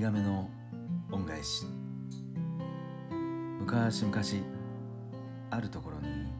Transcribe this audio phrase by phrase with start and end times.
[0.00, 0.48] ミガメの
[1.12, 1.66] 恩返し。
[3.60, 4.46] 昔々
[5.50, 6.32] あるところに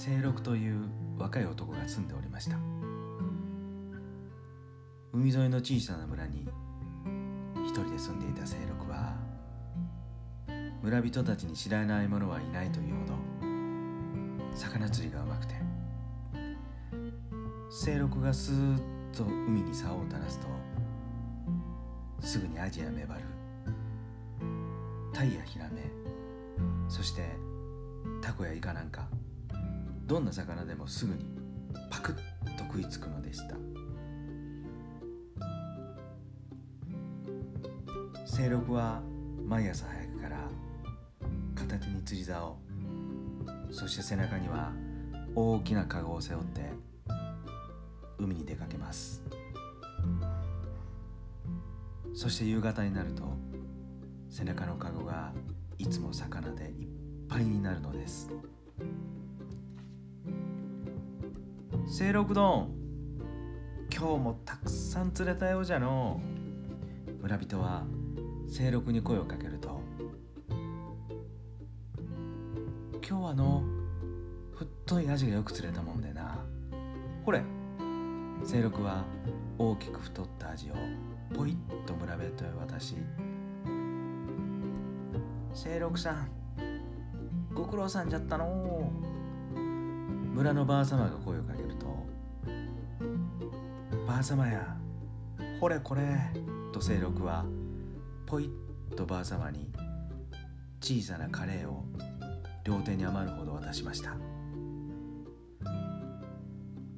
[0.00, 0.88] 清六という
[1.18, 2.56] 若い男が住んでおりました。
[5.12, 6.48] 海沿いの小さな村に
[7.66, 9.16] 一人で住んでいた清六は
[10.80, 13.06] 村人たちに知らない者はいないというほ
[14.52, 15.56] ど魚釣りがうまくて
[17.84, 18.80] 清六がスーッ
[19.16, 20.67] と海に竿を垂らすと
[22.20, 23.22] すぐにアジやメバル。
[25.12, 25.90] タイやヒラメ
[26.88, 27.22] そして
[28.22, 29.08] タコやイカなんか。
[30.06, 31.26] どんな魚でもすぐに
[31.90, 32.14] パクッ
[32.56, 33.56] と食いつくのでした。
[38.34, 39.02] 清六は
[39.44, 40.48] 毎朝早くから
[41.54, 42.56] 片手に釣り竿。
[43.70, 44.72] そして背中には
[45.34, 46.70] 大きなカゴを背負って
[48.18, 49.22] 海に出かけます。
[52.18, 53.22] そして夕方になると
[54.28, 55.32] 背中のカゴが
[55.78, 56.88] いつも魚でいっ
[57.28, 58.28] ぱいになるのです。
[61.96, 62.74] 清六丼
[63.96, 66.20] 今日もたくさん釣れたようじゃの。
[67.22, 67.84] 村人は
[68.52, 69.80] 清六に声をかけると
[73.08, 73.62] 今日はの
[74.56, 76.44] 太いアジがよく釣れたもんでな。
[77.24, 77.44] ほれ
[78.44, 79.04] 清六は
[79.56, 80.74] 大きく太ったアジを
[81.34, 82.96] ポイッと村人へ渡し
[85.54, 86.28] 清六さん
[87.54, 88.90] ご苦労さんじゃったの。
[90.34, 92.06] 村のばあ様が声をかけると
[94.06, 94.76] 「ばあ様や
[95.60, 96.02] ほれこれ」
[96.72, 97.44] と清六は
[98.24, 98.44] ポイ
[98.90, 99.72] ッとばあ様に
[100.80, 101.84] 小さなカレーを
[102.62, 104.14] 両手に余るほど渡しました。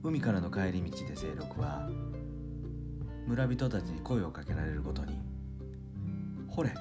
[0.02, 1.88] 海からの帰り道で清六は
[3.26, 5.18] 村人たちに声をかけられるごとに
[6.48, 6.74] 「ほれ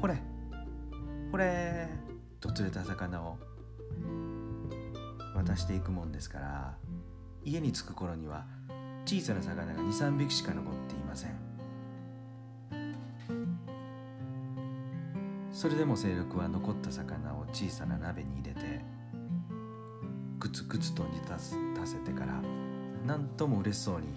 [0.00, 0.22] ほれ
[1.30, 1.88] ほれ」
[2.40, 3.38] と釣れた魚を
[5.34, 6.76] 渡していくもんですから
[7.44, 8.46] 家に着く頃には
[9.04, 11.52] 小さな魚が23匹しか残っていません。
[15.52, 18.84] それでも清六は残った魚を小さな鍋に入れて
[20.40, 21.28] グツグツと煮立
[21.76, 22.42] たせてから
[23.06, 24.08] なんとも嬉しそうに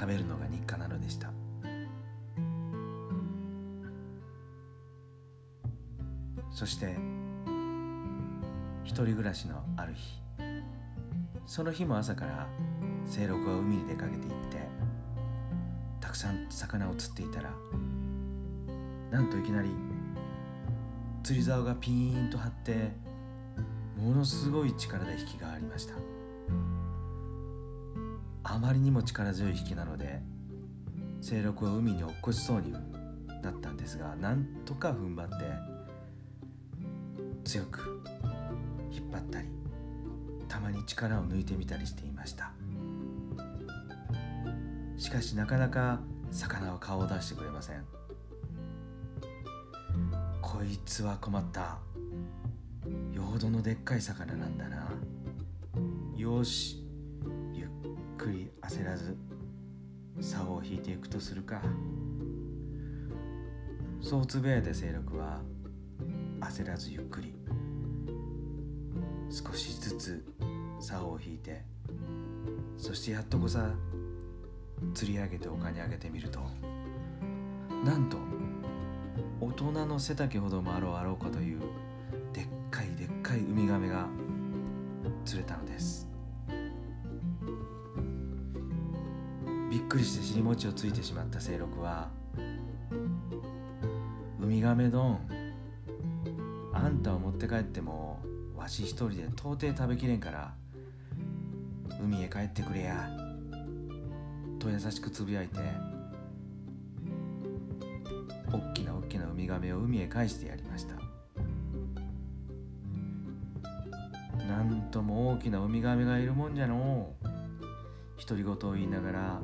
[0.00, 1.30] 食べるのが日課なのでした。
[6.50, 6.96] そして
[8.82, 10.22] 一人暮らしのある日。
[11.44, 12.48] その日も朝から
[13.12, 14.66] 清六は海に出かけていって
[16.00, 17.50] たくさん魚を釣っていたら
[19.10, 19.68] なんといきなり
[21.22, 22.92] 釣り竿がピーンと張って
[23.98, 26.19] ものすごい力で引きがありました。
[28.52, 30.20] あまりにも力強い引きなので
[31.22, 32.78] 清六は海に落っこちそうにな
[33.50, 35.34] ったんですがなんとか踏ん張って
[37.44, 38.02] 強く
[38.90, 39.48] 引っ張ったり
[40.48, 42.50] たまに力を抜いてみたりしていました。
[44.98, 46.00] しかしなかなか
[46.32, 47.84] 魚は顔を出してくれません。
[50.42, 51.78] こいつは困った。
[53.14, 54.90] よほどのでっかい魚なんだな。
[56.16, 56.79] よし。
[58.20, 59.16] くり焦らず
[60.20, 61.62] 竿を引いていくとするか。
[64.02, 65.40] そうつぶやいた清六は
[66.40, 67.34] 焦らずゆっくり
[69.30, 70.24] 少しずつ
[70.80, 71.62] 竿を引いて
[72.78, 73.74] そしてやっとこさ
[74.94, 76.40] 釣り上げて丘に上げてみると。
[77.84, 78.18] なんと
[79.40, 81.60] 大人の背丈ほどもあろうあろうかという
[82.34, 84.06] でっかいでっかいウミガメが
[85.24, 86.09] 釣れたのです。
[89.70, 92.08] びっくりして尻餅をついてしまった清六は
[94.42, 95.20] 「ウミガメ丼
[96.74, 98.18] あんたを持って帰っても
[98.56, 100.52] わし一人で到底食べきれんから
[102.02, 103.08] 海へ帰ってくれや」
[104.58, 105.60] と優しくつぶやいて
[108.52, 110.94] おっきなおっきなウミガメを海へ返してやりました。
[114.48, 117.19] なんとも大きなウミガメがいるもんじゃのう。
[118.30, 119.42] 独り言を言いながら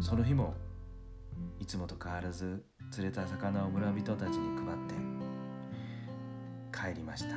[0.00, 0.54] その日も
[1.60, 4.78] いつもと変わらず釣れた魚を村人たちに配っ
[6.90, 7.36] て帰りました。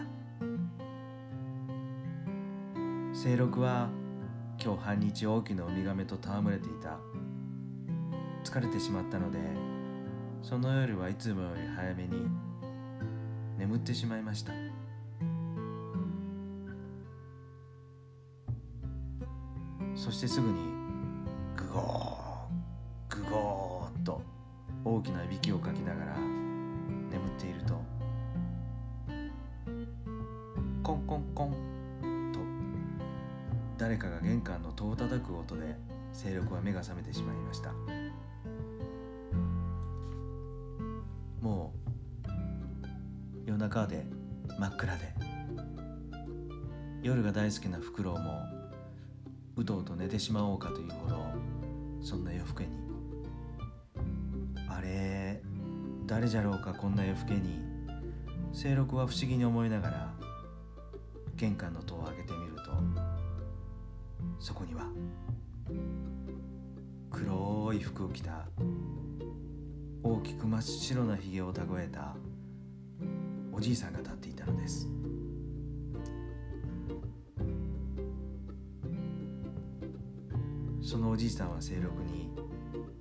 [3.13, 3.91] 清六は
[4.59, 6.97] 今日半日大きなウミガメと戯れていた。
[8.43, 9.37] 疲れてしまったので
[10.41, 12.27] その夜はいつもより早めに
[13.59, 14.64] 眠ってしまいました。
[20.05, 20.53] そしてすぐに
[21.57, 24.21] グゴーグゴーと
[24.83, 27.73] 大きないびきをかきながら眠っていると。
[30.83, 32.39] コンコンコンと。
[33.79, 35.75] 誰かが玄関の戸を叩く音で
[36.13, 37.73] 清六は目が覚めてしまいました。
[41.41, 41.73] も
[42.23, 42.29] う
[43.47, 44.05] 夜中で
[44.59, 45.15] 真っ暗で。
[47.01, 48.54] 夜が大好きなフクロウも
[49.57, 51.23] うとうと寝てしまおうかというほど
[52.01, 52.69] そんな夜更けに
[54.69, 55.41] あれ
[56.05, 57.59] 誰じゃろうかこんな夜更けに
[58.53, 60.13] 清六は不思議に思いながら
[61.35, 62.71] 玄関の戸を開けてみると
[64.39, 64.85] そこには
[67.11, 68.45] 黒い服を着た
[70.03, 72.15] 大きく真っ白なひげを蓄えた
[73.51, 74.87] おじいさんが立っていたのです
[80.95, 82.29] そのおじいさんは清六に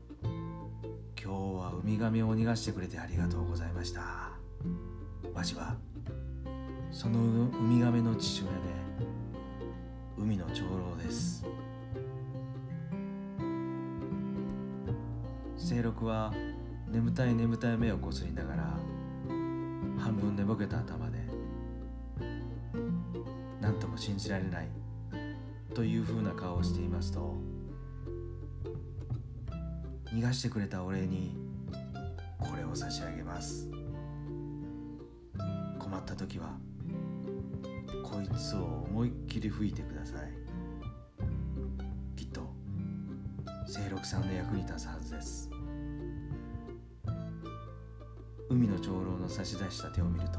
[1.17, 4.33] 「今日はウミガメを逃がしてくれてありがとうございました」
[5.33, 5.77] 「わしは
[6.91, 7.23] そのウ
[7.63, 8.59] ミガメの父親で
[10.19, 11.47] 海の長老です」
[15.57, 16.35] 清六は
[16.91, 18.77] 眠たい眠たい目をこすりながら
[19.99, 21.19] 半分寝ぼけた頭で
[23.61, 24.69] 何とも信じられない
[25.75, 27.44] というふうな顔をしていますと
[30.15, 31.37] 逃がしてくれたお礼に
[32.39, 33.69] これを差し上げます。
[35.77, 36.57] 困った時は
[38.05, 40.31] こいつを思いっきり吹いてください。
[42.17, 42.43] きっと
[43.67, 45.51] 清六さんの役に立つはずです。
[48.49, 50.39] 海の長老の差し出した手を見ると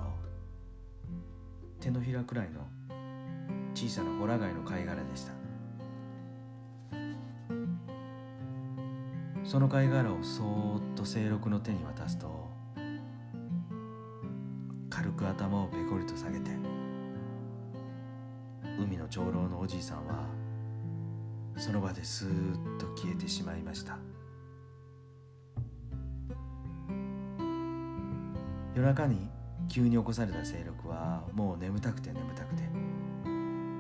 [1.82, 2.66] 手のひらくらいの
[3.74, 5.35] 小さなホラ貝の貝殻でした
[9.46, 12.50] その貝殻をそーっと清六の手に渡すと
[14.90, 16.52] 軽く頭をペコリと下げて
[18.80, 20.26] 海の長老のおじいさんは
[21.56, 23.98] その場ですーっと消えてしまいました。
[28.76, 29.30] 夜中に
[29.70, 32.64] 急に起こされた清六はもう眠たくて眠たくて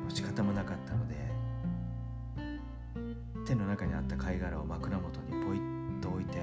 [0.08, 1.15] 仕方もなかったので
[3.46, 6.40] 手の中にあった貝殻を枕元にポイッと置いて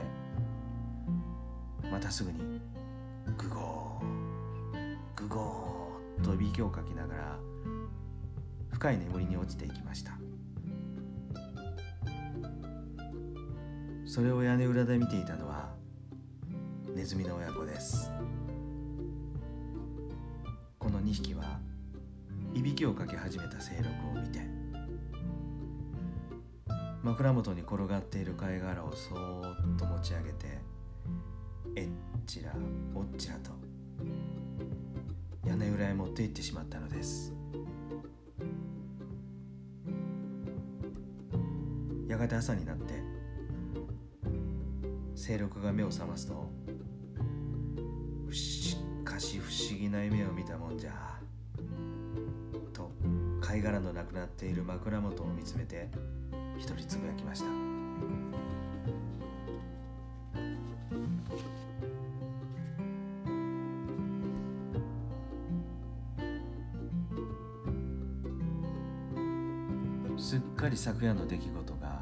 [1.91, 2.61] またすぐに
[3.37, 7.39] グゴーグゴーといびきをかきながら
[8.71, 10.13] 深い眠りに落ちていきました。
[14.05, 15.71] それを屋根裏で見ていたのは
[16.95, 18.11] ネズミの親子です。
[20.79, 21.59] この2匹は
[22.55, 23.89] いびきをかけ始めた清六
[24.19, 24.41] を見て
[27.03, 30.59] 枕元に転がっている貝殻をそーっと持ち上げて
[31.75, 31.89] えっ
[32.27, 32.53] ちら
[32.95, 33.51] おっちらと
[35.45, 37.35] 屋根裏へ持って行ってしまったのです。
[42.13, 43.03] やがて朝になって
[45.17, 46.51] 清六が目を覚ますと
[48.31, 51.19] しかし不思議な夢を見たもんじゃ
[52.75, 52.91] と
[53.41, 55.91] 貝殻のなくなっている枕元を見つめて
[56.63, 57.47] 一人つぶやきました。
[70.17, 72.01] すっかり昨夜の出来事が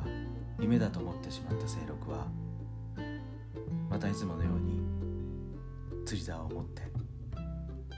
[0.61, 2.27] 夢だと思ってしまった清六は
[3.89, 4.83] またいつものように
[6.05, 6.83] 釣り竿を持って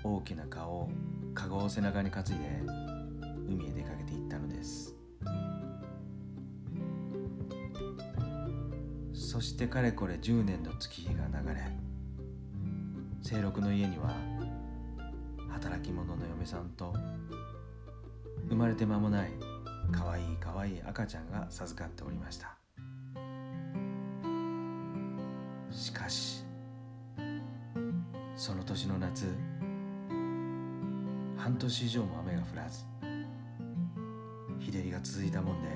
[0.04, 0.90] 大きな顔を
[1.34, 2.34] カゴを背中に担いで
[3.48, 5.01] 海へ出かけていったのです。
[9.32, 11.62] そしてかれこれ10年の月日が流れ
[13.24, 14.14] 清六の家には
[15.48, 16.92] 働き者の嫁さんと
[18.50, 19.30] 生まれて間もない
[19.90, 22.58] かわいいかわいい赤ちゃんが授かっておりました。
[25.70, 26.44] しかし
[28.36, 29.24] その年の夏
[31.38, 32.84] 半年以上も雨が降らず
[34.58, 35.68] 日照りが続いたもんで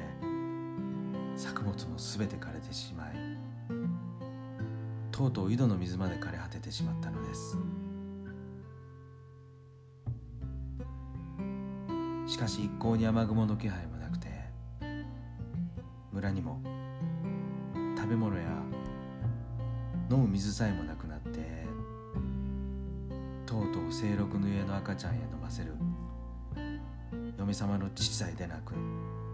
[1.39, 3.26] 作物も全て枯れてしまい
[5.17, 7.57] とうとう井戸の水まで枯れ果ててしまったのです。
[12.27, 14.29] しかし一向に雨雲の気配もなくて
[16.13, 16.61] 村にも
[17.97, 18.43] 食べ物や
[20.11, 21.65] 飲む水さえもなくなって
[23.47, 25.73] とうとう清六の家の赤ちゃんへ飲ませる
[27.39, 28.73] 嫁様の父さえ出なく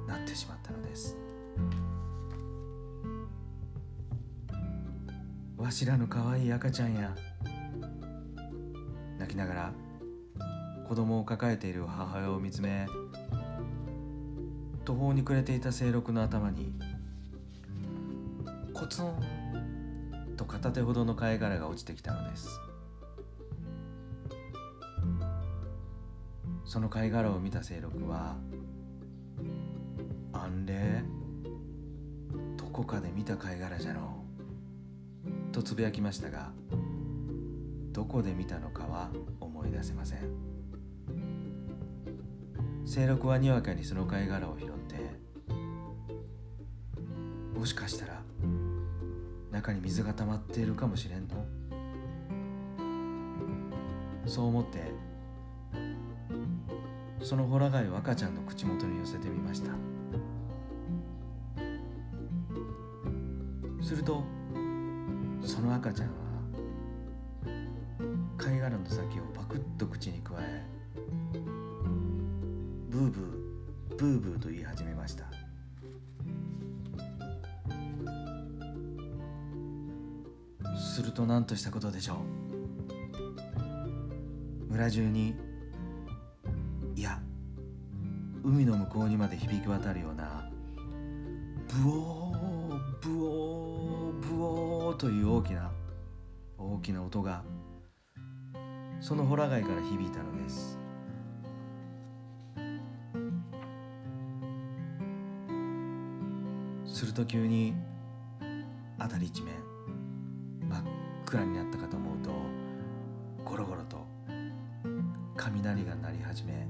[0.07, 1.17] なってしまったのです。
[5.63, 7.15] わしらの可愛い赤ちゃんや。
[9.17, 9.73] 泣きながら
[10.89, 12.89] 子供を抱えている母親を見つめ
[14.85, 16.75] 途方に暮れていた清六の頭に
[18.75, 22.61] コツンと片手ほどの貝殻が落ちてきたのです。
[26.65, 28.35] その貝殻を見た清六は
[30.35, 31.05] 「あんれ
[32.57, 34.31] どこかで見た貝殻じゃのう」
[35.53, 36.51] とつぶやきましたが
[37.93, 40.19] どこで見たのかは思い出せません。
[42.87, 44.97] 清六はにわかにその貝殻を拾って
[47.57, 48.23] もしかしたら
[49.51, 51.47] 中に水が溜まっているかもしれんの？
[54.27, 54.91] そう思って
[57.23, 59.71] そのホラ貝を赤ちゃんの口元に寄せてみました。
[63.83, 64.25] すると
[65.45, 66.15] その赤ちゃんは
[68.39, 70.65] 貝殻の先をパクッと口にくわえ
[72.89, 75.25] ブーブーブーブーと言い始めました。
[80.79, 82.15] すると何としたことでしょ
[84.69, 84.73] う？
[84.73, 85.35] 村中に
[86.97, 87.21] いや
[88.43, 90.51] 海の向こうにまで響き渡るような
[91.83, 93.52] ブオーブオーブオー
[95.03, 95.73] という大きな
[96.57, 97.43] 大きな音が
[99.01, 100.79] そのホラ貝から響いたのです。
[106.87, 107.75] すると急に
[108.97, 109.55] 辺り一面
[110.69, 110.85] 真っ
[111.27, 112.31] 暗になったかと思うと
[113.45, 114.07] ゴロゴロと
[115.37, 116.69] 雷が鳴り始め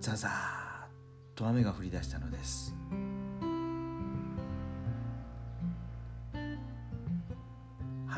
[0.00, 0.34] ザザーッ
[1.34, 2.76] と雨が降り出したのです。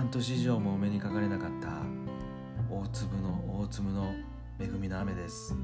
[0.03, 1.69] 半年以上もお目にかかれなかった
[2.69, 4.13] 大粒の大粒の
[4.59, 5.55] 恵みの雨です。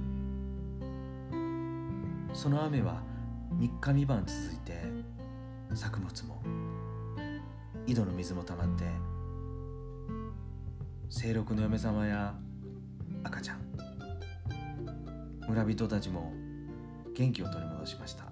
[2.32, 3.02] その雨は
[3.58, 4.80] 3日三晩続いて
[5.74, 6.40] 作物も
[7.84, 8.84] 井戸の水もたまって
[11.10, 12.32] 清六の嫁様や
[13.24, 13.58] 赤ちゃん
[15.48, 16.32] 村人たちも
[17.12, 18.26] 元気を取り戻しました。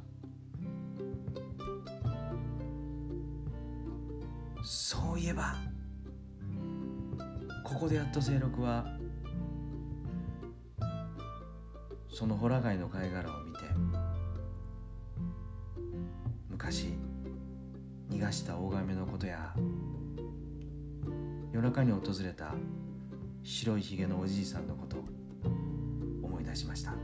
[4.62, 5.56] そういえば
[7.66, 8.86] ここでやっと清六は
[12.08, 13.58] そのホラ貝の貝殻を見て
[16.48, 16.92] 昔
[18.08, 19.52] 逃がした大亀のことや
[21.52, 22.54] 夜中に訪れた
[23.42, 24.98] 白いひげのおじいさんのこと
[26.22, 26.94] 思い出しました。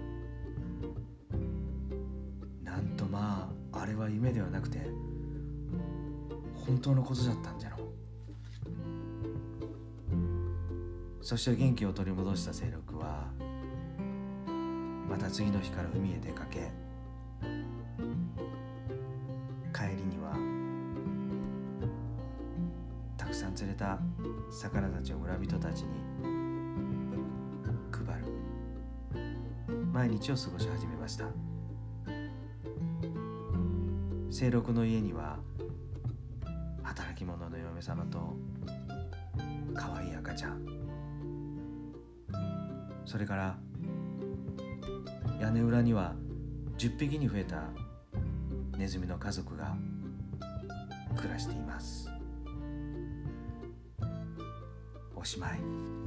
[2.63, 4.79] なんとまああれは夢ではなくて
[6.55, 7.72] 本当のことだったんじゃ。
[11.33, 13.25] そして元気を取り戻した清六は
[15.09, 16.71] また次の日から海へ出かけ
[19.73, 20.37] 帰りには
[23.17, 23.99] たくさん釣れた
[24.51, 25.89] 魚たちを村人たちに
[27.91, 28.27] 配る。
[29.91, 31.25] 毎日を過ごし始めました。
[34.31, 35.39] 清六の家には
[36.83, 38.37] 働き者の嫁様と
[39.75, 40.82] 可愛い赤ちゃん
[43.13, 43.59] それから
[45.39, 46.15] 屋根裏には
[46.79, 47.65] 10匹に増えた
[48.79, 49.77] ネズミの家族が
[51.15, 52.09] 暮らしています。
[55.15, 56.02] おしまい。